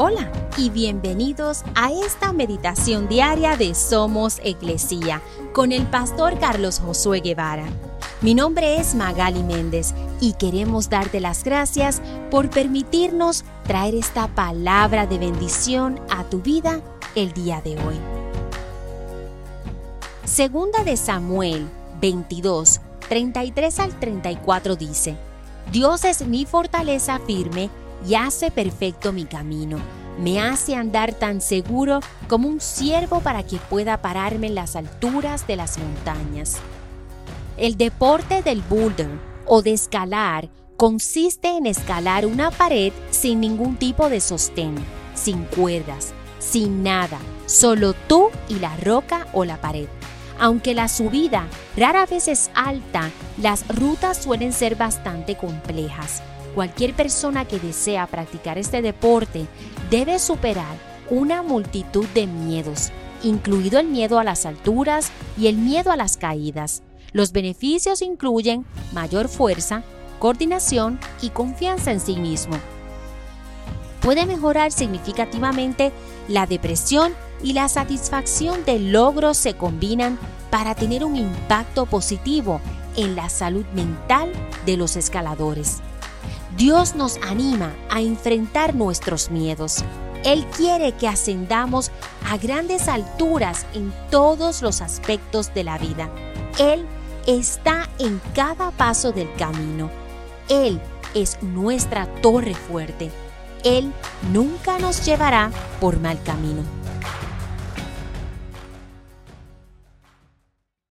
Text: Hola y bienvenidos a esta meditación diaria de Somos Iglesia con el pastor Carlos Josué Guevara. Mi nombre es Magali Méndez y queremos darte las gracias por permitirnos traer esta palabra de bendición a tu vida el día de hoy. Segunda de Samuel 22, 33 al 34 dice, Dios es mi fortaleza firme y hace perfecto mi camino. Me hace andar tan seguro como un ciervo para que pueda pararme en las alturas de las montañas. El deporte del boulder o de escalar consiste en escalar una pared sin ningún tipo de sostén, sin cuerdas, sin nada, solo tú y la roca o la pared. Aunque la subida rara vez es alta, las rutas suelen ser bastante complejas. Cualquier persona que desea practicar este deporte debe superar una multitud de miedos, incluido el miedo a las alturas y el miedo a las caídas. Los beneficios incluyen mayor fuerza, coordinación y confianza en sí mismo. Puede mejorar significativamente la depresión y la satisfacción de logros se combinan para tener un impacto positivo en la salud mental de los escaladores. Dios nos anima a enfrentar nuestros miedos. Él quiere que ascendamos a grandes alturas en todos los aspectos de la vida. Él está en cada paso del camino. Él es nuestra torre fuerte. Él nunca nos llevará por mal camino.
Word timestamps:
Hola 0.00 0.30
y 0.56 0.70
bienvenidos 0.70 1.64
a 1.74 1.90
esta 1.90 2.32
meditación 2.32 3.08
diaria 3.08 3.56
de 3.56 3.74
Somos 3.74 4.38
Iglesia 4.44 5.20
con 5.52 5.72
el 5.72 5.88
pastor 5.88 6.38
Carlos 6.38 6.78
Josué 6.78 7.18
Guevara. 7.18 7.64
Mi 8.20 8.32
nombre 8.32 8.76
es 8.78 8.94
Magali 8.94 9.42
Méndez 9.42 9.94
y 10.20 10.34
queremos 10.34 10.88
darte 10.88 11.18
las 11.18 11.42
gracias 11.42 12.00
por 12.30 12.48
permitirnos 12.48 13.42
traer 13.66 13.96
esta 13.96 14.28
palabra 14.28 15.08
de 15.08 15.18
bendición 15.18 16.00
a 16.10 16.22
tu 16.22 16.42
vida 16.42 16.80
el 17.16 17.32
día 17.32 17.60
de 17.60 17.72
hoy. 17.72 17.96
Segunda 20.24 20.84
de 20.84 20.96
Samuel 20.96 21.66
22, 22.00 22.80
33 23.08 23.80
al 23.80 23.98
34 23.98 24.76
dice, 24.76 25.16
Dios 25.72 26.04
es 26.04 26.24
mi 26.24 26.46
fortaleza 26.46 27.18
firme 27.26 27.68
y 28.06 28.14
hace 28.14 28.50
perfecto 28.50 29.12
mi 29.12 29.24
camino. 29.24 29.78
Me 30.18 30.40
hace 30.40 30.74
andar 30.74 31.14
tan 31.14 31.40
seguro 31.40 32.00
como 32.28 32.48
un 32.48 32.60
ciervo 32.60 33.20
para 33.20 33.44
que 33.44 33.58
pueda 33.58 34.02
pararme 34.02 34.48
en 34.48 34.56
las 34.56 34.74
alturas 34.74 35.46
de 35.46 35.56
las 35.56 35.78
montañas. 35.78 36.56
El 37.56 37.76
deporte 37.76 38.42
del 38.42 38.62
boulder 38.62 39.10
o 39.46 39.62
de 39.62 39.72
escalar 39.72 40.48
consiste 40.76 41.48
en 41.48 41.66
escalar 41.66 42.26
una 42.26 42.50
pared 42.50 42.92
sin 43.10 43.40
ningún 43.40 43.76
tipo 43.76 44.08
de 44.08 44.20
sostén, 44.20 44.76
sin 45.14 45.44
cuerdas, 45.44 46.12
sin 46.38 46.82
nada, 46.82 47.18
solo 47.46 47.94
tú 47.94 48.28
y 48.48 48.60
la 48.60 48.76
roca 48.76 49.26
o 49.32 49.44
la 49.44 49.60
pared. 49.60 49.88
Aunque 50.40 50.74
la 50.74 50.88
subida 50.88 51.46
rara 51.76 52.06
vez 52.06 52.28
es 52.28 52.50
alta, 52.54 53.10
las 53.42 53.66
rutas 53.68 54.18
suelen 54.18 54.52
ser 54.52 54.76
bastante 54.76 55.36
complejas. 55.36 56.22
Cualquier 56.58 56.92
persona 56.92 57.44
que 57.44 57.60
desea 57.60 58.08
practicar 58.08 58.58
este 58.58 58.82
deporte 58.82 59.46
debe 59.92 60.18
superar 60.18 60.76
una 61.08 61.44
multitud 61.44 62.04
de 62.14 62.26
miedos, 62.26 62.90
incluido 63.22 63.78
el 63.78 63.86
miedo 63.86 64.18
a 64.18 64.24
las 64.24 64.44
alturas 64.44 65.12
y 65.38 65.46
el 65.46 65.56
miedo 65.56 65.92
a 65.92 65.96
las 65.96 66.16
caídas. 66.16 66.82
Los 67.12 67.30
beneficios 67.30 68.02
incluyen 68.02 68.66
mayor 68.92 69.28
fuerza, 69.28 69.84
coordinación 70.18 70.98
y 71.22 71.30
confianza 71.30 71.92
en 71.92 72.00
sí 72.00 72.16
mismo. 72.16 72.56
Puede 74.00 74.26
mejorar 74.26 74.72
significativamente 74.72 75.92
la 76.26 76.46
depresión 76.46 77.14
y 77.40 77.52
la 77.52 77.68
satisfacción 77.68 78.64
de 78.64 78.80
logros 78.80 79.36
se 79.36 79.54
combinan 79.54 80.18
para 80.50 80.74
tener 80.74 81.04
un 81.04 81.14
impacto 81.14 81.86
positivo 81.86 82.60
en 82.96 83.14
la 83.14 83.28
salud 83.28 83.64
mental 83.76 84.32
de 84.66 84.76
los 84.76 84.96
escaladores. 84.96 85.82
Dios 86.56 86.94
nos 86.94 87.18
anima 87.18 87.74
a 87.90 88.00
enfrentar 88.00 88.74
nuestros 88.74 89.30
miedos. 89.30 89.84
Él 90.24 90.44
quiere 90.56 90.92
que 90.92 91.08
ascendamos 91.08 91.90
a 92.28 92.36
grandes 92.36 92.88
alturas 92.88 93.66
en 93.74 93.92
todos 94.10 94.62
los 94.62 94.80
aspectos 94.80 95.54
de 95.54 95.64
la 95.64 95.78
vida. 95.78 96.10
Él 96.58 96.86
está 97.26 97.88
en 97.98 98.20
cada 98.34 98.70
paso 98.72 99.12
del 99.12 99.32
camino. 99.34 99.90
Él 100.48 100.80
es 101.14 101.42
nuestra 101.42 102.06
torre 102.20 102.54
fuerte. 102.54 103.10
Él 103.64 103.92
nunca 104.32 104.78
nos 104.78 105.04
llevará 105.04 105.50
por 105.80 106.00
mal 106.00 106.22
camino. 106.22 106.77